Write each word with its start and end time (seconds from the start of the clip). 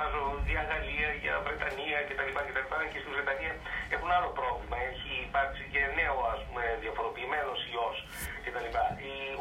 διαβάζω 0.00 0.24
για 0.52 0.62
Γαλλία, 0.70 1.10
για 1.22 1.34
Βρετανία 1.46 1.98
κτλ. 2.08 2.30
κτλ. 2.48 2.66
Και 2.92 3.00
στη 3.02 3.08
Βρετανία 3.14 3.54
έχουν 3.94 4.08
άλλο 4.16 4.30
πρόβλημα. 4.38 4.76
Έχει 4.90 5.10
υπάρξει 5.28 5.62
και 5.72 5.80
νέο 6.00 6.16
ας 6.34 6.40
πούμε, 6.46 6.62
διαφοροποιημένος 6.84 7.60
ιός 7.72 7.96
κτλ. 8.44 8.68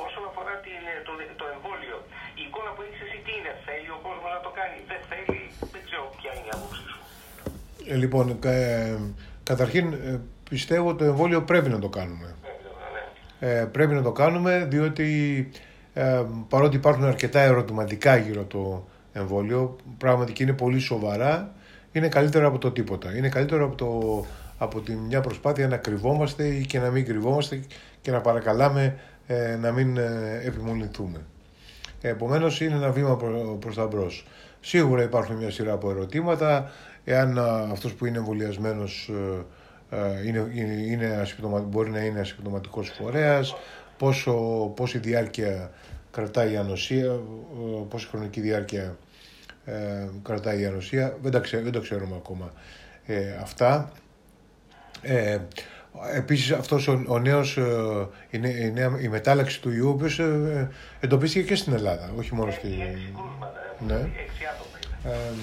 Όσον 0.06 0.24
αφορά 0.30 0.54
την, 0.66 0.82
το, 1.08 1.12
το 1.42 1.46
εμβόλιο, 1.56 1.98
η 2.40 2.44
εικόνα 2.48 2.70
που 2.76 2.82
έχεις 2.86 3.00
εσύ 3.06 3.18
τι 3.26 3.32
είναι, 3.38 3.52
θέλει 3.68 3.90
ο 3.98 4.00
κόσμος 4.06 4.30
να 4.38 4.42
το 4.46 4.52
κάνει, 4.60 4.78
δεν 4.92 5.02
θέλει, 5.10 5.40
δεν 5.74 5.82
ξέρω 5.88 6.04
ποια 6.20 6.32
είναι 6.36 6.48
η 6.50 6.54
άποψή 6.58 6.84
σου. 6.92 7.00
Ε, 7.92 7.96
λοιπόν, 8.04 8.26
ε, 8.56 8.98
καταρχήν 9.52 9.86
ε, 10.10 10.12
πιστεύω 10.54 10.88
το 11.00 11.04
εμβόλιο 11.12 11.40
πρέπει 11.52 11.70
να 11.76 11.80
το 11.86 11.90
κάνουμε. 11.98 12.28
Ε, 13.40 13.50
ε, 13.50 13.66
πρέπει 13.76 13.94
να 14.00 14.04
το 14.08 14.14
κάνουμε 14.22 14.52
διότι 14.74 15.08
ε, 15.94 16.24
παρότι 16.52 16.76
υπάρχουν 16.82 17.04
αρκετά 17.14 17.40
ερωτηματικά 17.52 18.14
γύρω 18.26 18.44
το 18.56 18.64
εμβόλιο, 19.20 19.76
πράγματι 19.98 20.32
και 20.32 20.44
είναι 20.44 20.54
πολύ 20.54 20.80
σοβαρά, 20.80 21.54
είναι 21.92 22.08
καλύτερο 22.08 22.48
από 22.48 22.58
το 22.58 22.72
τίποτα. 22.72 23.16
Είναι 23.16 23.30
καλύτερο 23.30 23.66
από, 23.66 23.76
το, 23.76 24.26
από 24.58 24.82
τη 24.82 24.96
μια 24.96 25.22
προσπάθεια 25.22 25.68
να 25.68 25.78
κρυβόμαστε 25.78 26.48
ή 26.48 26.66
και 26.66 26.80
να 26.80 26.90
μην 26.90 27.06
κρυβόμαστε 27.06 27.62
και 28.02 28.12
να 28.12 28.22
παρακαλάμε 28.22 29.00
ε, 29.28 29.56
να 29.56 29.72
μην 29.72 29.98
ε, 29.98 30.42
επιμονηθούμε. 30.44 31.26
Επομένως 32.02 32.62
είναι 32.62 32.76
ένα 32.76 32.92
βήμα 32.92 33.18
προ, 33.18 33.58
προς 33.60 33.76
τα 33.76 33.88
μπρος. 33.88 34.26
Σίγουρα 34.60 35.04
υπάρχουν 35.04 35.36
μια 35.36 35.52
σειρά 35.52 35.74
από 35.74 35.90
ερωτήματα, 35.90 36.72
εάν 37.04 37.38
α, 37.38 37.68
αυτός 37.72 37.94
που 37.94 38.06
είναι 38.06 38.18
εμβολιασμένος 38.18 39.12
είναι, 40.26 40.52
είναι, 40.54 40.74
είναι 40.74 41.20
ασυμπτωμα- 41.22 41.60
μπορεί 41.60 41.90
να 41.90 42.00
είναι 42.00 42.20
ασυμπτωματικός 42.20 42.90
φορέας, 42.90 43.56
πόσο, 43.98 44.34
πόση 44.76 44.98
διάρκεια 44.98 45.72
κρατάει 46.12 46.52
η 46.52 46.58
ανοσία, 46.58 47.06
ε, 47.06 47.20
πόση 47.90 48.08
χρονική 48.08 48.42
διάρκεια 48.42 48.98
ε, 49.66 50.08
κρατάει 50.24 50.62
η 50.62 50.66
ανοσία, 50.66 51.18
δεν, 51.22 51.32
τα 51.32 51.40
ξέ- 51.40 51.64
δεν 51.64 51.72
το 51.72 51.80
ξέρουμε 51.82 52.16
ακόμα 52.16 52.52
ε, 53.06 53.36
αυτά. 53.42 53.92
Ε, 55.02 55.38
επίσης 56.16 56.52
αυτός 56.52 56.88
ο, 56.88 57.04
ο 57.08 57.20
νέος, 57.20 57.58
ε, 57.58 57.64
η, 58.30 58.38
νέ- 58.38 58.56
η, 58.60 58.72
νέα, 58.72 58.98
η 59.02 59.08
μετάλλαξη 59.08 59.62
του 59.62 59.72
ιού, 59.72 59.88
ο 59.88 59.90
οποίος 59.92 60.20
ε, 60.20 60.70
εντοπίστηκε 61.00 61.46
και 61.46 61.56
στην 61.56 61.74
Ελλάδα, 61.74 62.12
όχι 62.18 62.36
μόνο 62.36 62.52
στη... 62.52 62.68
Έχει 62.68 62.82
έξι 62.82 63.12
κρούσματα, 63.16 63.60
ε, 63.80 63.86
Ναι. 63.86 63.94
έξι 64.00 64.44
άτομα 64.54 64.78
είναι. 65.06 65.16
Ε, 65.16 65.34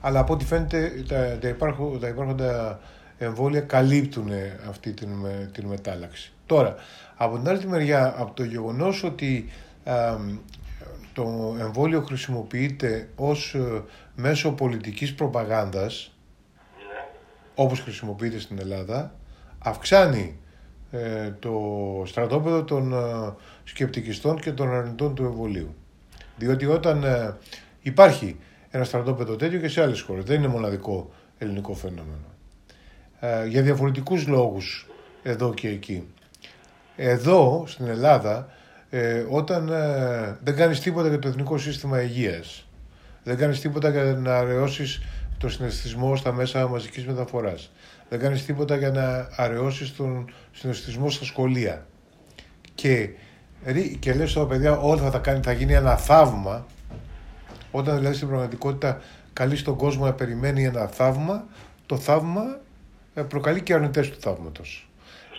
αλλά 0.00 0.18
από 0.20 0.32
ό,τι 0.32 0.44
φαίνεται 0.44 1.04
τα, 1.08 1.38
τα, 1.40 1.48
υπάρχον- 1.48 2.00
τα 2.00 2.08
υπάρχοντα 2.08 2.80
εμβόλια 3.18 3.60
καλύπτουν 3.60 4.30
αυτή 4.68 4.92
την, 4.92 5.08
με- 5.08 5.50
την 5.52 5.66
μετάλλαξη. 5.66 6.32
Τώρα, 6.46 6.74
από 7.16 7.38
την 7.38 7.48
άλλη 7.48 7.58
τη 7.58 7.66
μεριά, 7.66 8.14
από 8.18 8.32
το 8.34 8.44
γεγονός 8.44 9.04
ότι 9.04 9.48
ε, 9.84 9.92
το 11.16 11.56
εμβόλιο 11.60 12.02
χρησιμοποιείται 12.02 13.08
ως 13.16 13.54
ε, 13.54 13.82
μέσο 14.14 14.52
πολιτικής 14.52 15.14
προπαγάνδας, 15.14 16.12
Ναι. 16.76 17.08
όπως 17.54 17.80
χρησιμοποιείται 17.80 18.38
στην 18.38 18.58
Ελλάδα, 18.58 19.14
αυξάνει 19.58 20.38
ε, 20.90 21.30
το 21.38 21.52
στρατόπεδο 22.06 22.64
των 22.64 22.92
ε, 22.92 23.34
σκεπτικιστών 23.64 24.40
και 24.40 24.52
των 24.52 24.72
αρνητών 24.72 25.14
του 25.14 25.24
εμβολίου. 25.24 25.74
Διότι 26.36 26.66
όταν 26.66 27.04
ε, 27.04 27.36
υπάρχει 27.82 28.36
ένα 28.70 28.84
στρατόπεδο 28.84 29.36
τέτοιο 29.36 29.58
και 29.58 29.68
σε 29.68 29.82
άλλες 29.82 30.00
χώρες, 30.00 30.24
δεν 30.24 30.36
είναι 30.38 30.48
μοναδικό 30.48 31.10
ελληνικό 31.38 31.74
φαινόμενο. 31.74 32.26
Ε, 33.20 33.46
για 33.46 33.62
διαφορετικούς 33.62 34.26
λόγους 34.26 34.86
εδώ 35.22 35.54
και 35.54 35.68
εκεί. 35.68 36.08
Εδώ 36.96 37.64
στην 37.66 37.86
Ελλάδα 37.86 38.48
ε, 38.96 39.26
όταν 39.28 39.68
ε, 39.68 40.36
δεν 40.42 40.56
κάνεις 40.56 40.80
τίποτα 40.80 41.08
για 41.08 41.18
το 41.18 41.28
Εθνικό 41.28 41.58
Σύστημα 41.58 42.02
Υγείας. 42.02 42.68
Δεν 43.24 43.36
κάνεις 43.36 43.60
τίποτα 43.60 43.90
για 43.90 44.02
να 44.02 44.36
αραιώσεις 44.36 45.02
το 45.38 45.48
συναισθισμό 45.48 46.16
στα 46.16 46.32
μέσα 46.32 46.68
μαζικής 46.68 47.06
μεταφοράς. 47.06 47.70
Δεν 48.08 48.18
κάνεις 48.18 48.44
τίποτα 48.44 48.76
για 48.76 48.90
να 48.90 49.28
αραιώσεις 49.36 49.96
τον 49.96 50.30
συναισθισμό 50.52 51.10
στα 51.10 51.24
σχολεία. 51.24 51.86
Και, 52.74 53.08
ρί- 53.64 53.98
και 53.98 54.14
λες 54.14 54.30
στα 54.30 54.46
παιδιά 54.46 54.78
όλα 54.78 55.02
θα 55.02 55.10
τα 55.10 55.18
κάνει, 55.18 55.40
θα 55.42 55.52
γίνει 55.52 55.72
ένα 55.72 55.96
θαύμα. 55.96 56.66
Όταν 57.70 57.96
δηλαδή 57.96 58.14
στην 58.14 58.28
πραγματικότητα 58.28 59.00
καλείς 59.32 59.62
τον 59.62 59.76
κόσμο 59.76 60.04
να 60.04 60.12
περιμένει 60.12 60.64
ένα 60.64 60.86
θαύμα 60.86 61.44
το 61.86 61.96
θαύμα 61.96 62.58
ε, 63.14 63.22
προκαλεί 63.22 63.62
και 63.62 63.74
αρνητές 63.74 64.10
του 64.10 64.20
θαύματος. 64.20 64.88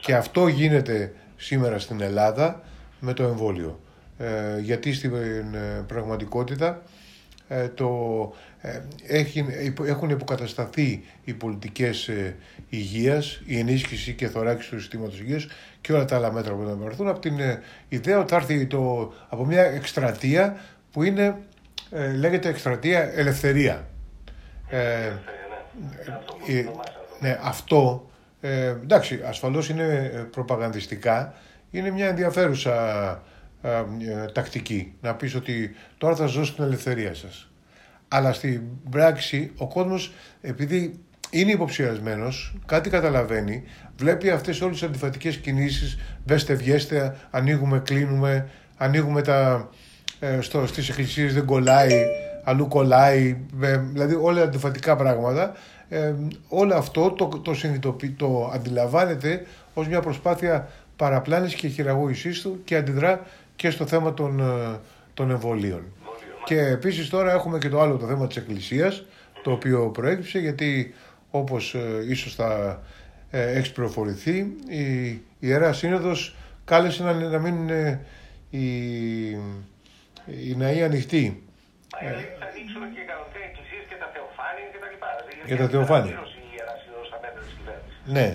Και 0.01 0.15
αυτό 0.15 0.47
γίνεται 0.47 1.13
σήμερα 1.35 1.79
στην 1.79 2.01
Ελλάδα 2.01 2.61
με 2.99 3.13
το 3.13 3.23
εμβόλιο. 3.23 3.79
Ε, 4.17 4.59
γιατί 4.59 4.93
στην 4.93 5.13
ε, 5.53 5.83
πραγματικότητα 5.87 6.81
ε, 7.47 7.67
το, 7.67 7.89
ε, 8.61 8.79
έχει, 9.07 9.45
υπο- 9.63 9.83
έχουν 9.85 10.09
υποκατασταθεί 10.09 11.03
οι 11.23 11.33
πολιτικές 11.33 12.07
ε, 12.07 12.35
υγείας, 12.69 13.41
η 13.45 13.59
ενίσχυση 13.59 14.13
και 14.13 14.27
θωράκιση 14.27 14.69
του 14.69 14.79
συστήματος 14.79 15.19
υγείας 15.19 15.47
και 15.81 15.93
όλα 15.93 16.05
τα 16.05 16.15
άλλα 16.15 16.31
μέτρα 16.31 16.53
που 16.53 16.65
θα 16.67 16.73
πάρθουν 16.75 17.07
από 17.07 17.19
την 17.19 17.39
ε, 17.39 17.61
ιδέα 17.89 18.19
ότι 18.19 18.29
θα 18.29 18.35
έρθει 18.35 18.65
το, 18.65 19.13
από 19.29 19.45
μια 19.45 19.63
εκστρατεία 19.63 20.57
που 20.91 21.03
είναι, 21.03 21.35
ε, 21.91 22.11
λέγεται 22.13 22.49
εκστρατεία 22.49 23.11
ελευθερία. 23.15 23.87
Ε, 24.69 24.77
Ε, 24.77 25.11
ναι. 25.91 26.09
Αυτό 26.11 26.33
που 26.33 26.45
ε, 26.47 26.59
ονομάσαμε. 26.59 26.95
ναι, 27.19 27.39
αυτό, 27.41 28.09
ε, 28.41 28.67
εντάξει, 28.67 29.21
ασφαλώς 29.25 29.69
είναι 29.69 30.11
ε, 30.13 30.17
προπαγανδιστικά, 30.17 31.33
είναι 31.71 31.89
μια 31.89 32.07
ενδιαφέρουσα 32.07 32.73
ε, 33.61 33.69
ε, 33.69 34.31
τακτική. 34.33 34.93
Να 35.01 35.15
πεις 35.15 35.35
ότι 35.35 35.75
τώρα 35.97 36.15
θα 36.15 36.25
ζω 36.25 36.45
στην 36.45 36.63
ελευθερία 36.63 37.13
σας. 37.13 37.51
Αλλά 38.07 38.33
στην 38.33 38.61
πράξη 38.89 39.51
ο 39.57 39.67
κόσμος, 39.67 40.13
επειδή 40.41 40.99
είναι 41.29 41.51
υποψιασμένος, 41.51 42.53
κάτι 42.65 42.89
καταλαβαίνει, 42.89 43.63
βλέπει 43.97 44.29
αυτές 44.29 44.61
όλες 44.61 44.79
τις 44.79 44.87
αντιφατικές 44.87 45.37
κινήσεις, 45.37 45.97
βέστε, 46.25 46.53
βιέστε, 46.53 47.15
ανοίγουμε, 47.29 47.79
κλείνουμε, 47.79 48.49
ανοίγουμε 48.77 49.21
τα, 49.21 49.69
ε, 50.19 50.41
στο, 50.41 50.67
στις 50.67 50.89
εκκλησίες 50.89 51.33
δεν 51.33 51.45
κολλάει, 51.45 52.05
αλλού 52.43 52.67
κολλάει, 52.67 53.37
ε, 53.61 53.77
δηλαδή 53.77 54.17
όλα 54.21 54.41
αντιφατικά 54.41 54.95
πράγματα. 54.95 55.53
Ε, 55.89 56.13
όλο 56.47 56.75
αυτό 56.75 57.11
το, 57.11 57.27
το, 57.27 57.53
συνειδητοποιεί, 57.53 58.09
το 58.09 58.51
αντιλαμβάνεται 58.53 59.45
ως 59.73 59.87
μια 59.87 59.99
προσπάθεια 59.99 60.69
παραπλάνησης 60.97 61.59
και 61.59 61.67
χειραγώγησής 61.67 62.41
του 62.41 62.61
και 62.63 62.75
αντιδρά 62.75 63.25
και 63.55 63.69
στο 63.69 63.85
θέμα 63.87 64.13
των, 64.13 64.39
ε, 64.39 64.79
των 65.13 65.31
εμβολίων. 65.31 65.81
Και 66.45 66.59
επίσης 66.59 67.09
τώρα 67.09 67.31
έχουμε 67.31 67.57
και 67.57 67.69
το 67.69 67.81
άλλο 67.81 67.97
το 67.97 68.07
θέμα 68.07 68.27
της 68.27 68.37
Εκκλησίας, 68.37 69.05
το 69.43 69.51
οποίο 69.51 69.89
προέκυψε 69.89 70.39
γιατί 70.39 70.93
όπως 71.31 71.73
ε, 71.73 72.05
ίσως 72.09 72.35
θα 72.35 72.81
ε, 73.31 73.51
έχεις 73.51 73.71
πληροφορηθεί, 73.71 74.37
η, 74.67 75.07
η 75.07 75.21
Ιερά 75.39 75.73
Σύνοδος 75.73 76.35
κάλεσε 76.65 77.03
να, 77.03 77.13
να 77.13 77.39
μείνουν 77.39 77.69
ε, 77.69 77.99
οι, 78.49 78.67
οι 80.47 80.55
ναοί 80.57 80.83
ανοιχτοί. 80.83 81.43
Μα 82.01 82.09
ε, 82.09 82.11
θα 82.11 82.45
ανοίξουν 82.45 82.81
και 82.95 83.01
κανονικά 83.09 83.39
οι 83.41 83.45
εκκλησίες 83.49 83.83
και 83.89 83.95
τα 84.03 84.07
θεοφάνεια 84.13 84.65
και 84.71 84.79
τα 84.83 84.87
λοιπά. 84.93 85.07
Δηλαδή, 85.17 85.41
Και 85.49 85.55
τα 85.55 85.55
γιατί 85.55 85.71
θεοφάνεια. 85.75 86.11
πλήρωσε 86.11 86.37
η 86.47 86.49
Ιερά 86.57 86.75
Σύνοδος 86.83 87.07
στα 87.09 87.17
μέτρα 87.23 87.41
της 87.45 87.53
κυβέρνησης. 87.57 87.97
Ναι. 88.15 88.27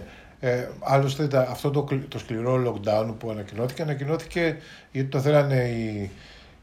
Ε, 0.44 0.69
άλλωστε 0.80 1.26
τα, 1.26 1.41
αυτό 1.50 1.70
το, 1.70 1.82
κλ- 1.82 2.08
το 2.08 2.19
σκληρό 2.19 2.62
lockdown 2.66 3.14
που 3.19 3.30
ανακοινώθηκε, 3.30 3.82
ανακοινώθηκε 3.82 4.56
γιατί 4.92 5.08
το 5.08 5.20
θέλανε 5.20 5.69
οι, 5.69 6.10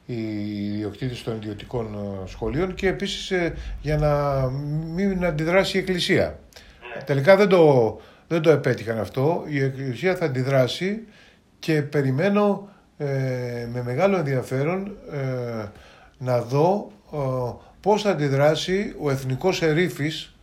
οι 0.05 0.15
ιδιοκτήτες 0.65 1.23
των 1.23 1.35
ιδιωτικών 1.35 1.85
ε, 1.85 2.27
σχολείων 2.27 2.73
και 2.73 2.87
επίσης 2.87 3.31
ε, 3.31 3.53
για 3.81 3.97
να 3.97 4.43
μην 4.93 5.25
αντιδράσει 5.25 5.77
η 5.77 5.79
Εκκλησία. 5.79 6.39
Τελικά 7.05 7.35
δεν 7.35 7.47
το, 7.47 7.99
δεν 8.27 8.41
το 8.41 8.49
επέτυχαν 8.49 8.99
αυτό. 8.99 9.43
Η 9.47 9.63
Εκκλησία 9.63 10.15
θα 10.15 10.25
αντιδράσει 10.25 10.99
και 11.59 11.81
περιμένω 11.81 12.69
ε, 12.97 13.05
με 13.73 13.83
μεγάλο 13.85 14.17
ενδιαφέρον 14.17 14.97
ε, 15.11 15.65
να 16.17 16.41
δω 16.41 16.91
ε, 17.13 17.17
πώς 17.81 18.01
θα 18.01 18.09
αντιδράσει 18.09 18.95
ο 19.01 19.09
εθνικός 19.11 19.61
ερήφης 19.61 20.33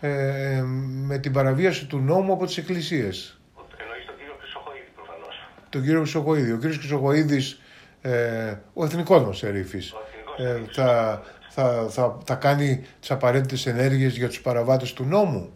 ε, 0.00 0.62
με 1.06 1.18
την 1.18 1.32
παραβίαση 1.32 1.86
του 1.86 1.98
νόμου 1.98 2.32
από 2.32 2.46
τις 2.46 2.56
εκκλησίες. 2.56 3.40
Εννοείς 3.78 4.04
τον 4.06 4.16
κύριο 4.16 4.34
Χρυσοχοίδη 4.40 4.90
προφανώς. 4.94 5.48
Τον 5.68 5.82
κύριο 5.82 6.00
Χρυσοχοίδη. 6.00 6.52
Ο 6.52 6.56
κύριος 6.56 6.78
Χρυσοχοίδης, 6.78 7.60
ε, 8.00 8.54
ο 8.74 8.84
εθνικός 8.84 9.22
μας 9.24 9.42
ερήφης, 9.42 9.92
Ο 9.92 9.98
εθνικός 10.02 10.38
ε, 10.38 10.50
ερήφης. 10.50 10.74
θα, 10.76 11.22
θα, 11.48 11.86
θα, 11.88 12.18
θα 12.24 12.34
κάνει 12.34 12.84
τις 13.00 13.10
απαραίτητες 13.10 13.66
ενέργειες 13.66 14.16
για 14.16 14.28
τους 14.28 14.40
παραβάτες 14.40 14.92
του 14.92 15.04
νόμου. 15.04 15.52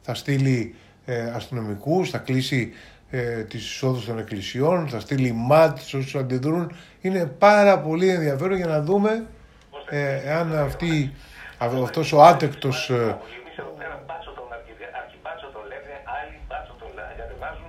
Θα 0.00 0.14
στείλει 0.14 0.74
ε, 1.04 1.30
αστυνομικούς, 1.34 2.10
θα 2.10 2.18
κλείσει 2.18 2.72
ε, 3.10 3.42
τις 3.42 3.60
εισόδους 3.64 4.04
των 4.04 4.18
εκκλησιών, 4.18 4.88
θα 4.88 5.00
στείλει 5.00 5.32
ΜΑΤ 5.32 5.78
σε 5.78 5.96
όσους 5.96 6.14
αντιδρούν. 6.14 6.72
Είναι 7.00 7.26
πάρα 7.26 7.78
πολύ 7.78 8.08
ενδιαφέρον 8.08 8.56
για 8.56 8.66
να 8.66 8.82
δούμε 8.82 9.26
ε, 9.88 10.20
εάν 10.24 10.58
αυτή, 10.58 11.14
αυτός 11.58 12.12
ο 12.12 12.22
άτεκτος... 12.22 12.90
ε, 14.88 14.98
Εμείς 14.98 15.14
εδώ 15.14 15.22
πέρα 15.24 15.24
μπάτσο 15.24 15.48
τον 15.48 15.48
αρχι- 15.48 15.48
αρχιμπάτσο 15.48 15.48
τον 15.54 15.64
λένε, 15.70 15.94
άλλοι 16.18 16.36
μπάτσο 16.48 16.74
τον 16.80 16.90
λέ- 16.96 17.12
κατεβάζουν 17.20 17.67